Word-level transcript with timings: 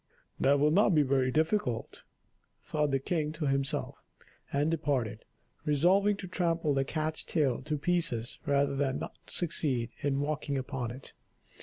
"That 0.39 0.57
will 0.59 0.71
not 0.71 0.95
be 0.95 1.03
very 1.03 1.29
difficult," 1.31 2.01
thought 2.63 2.89
the 2.89 2.97
king 2.97 3.31
to 3.33 3.45
himself, 3.45 4.01
and 4.51 4.71
departed, 4.71 5.25
resolving 5.63 6.17
to 6.17 6.27
trample 6.27 6.73
the 6.73 6.83
cat's 6.83 7.23
tail 7.23 7.61
to 7.61 7.77
pieces 7.77 8.39
rather 8.47 8.75
than 8.75 8.97
not 8.97 9.15
succeed 9.27 9.91
in 10.01 10.19
walking 10.21 10.57
upon 10.57 10.89
it. 10.89 11.13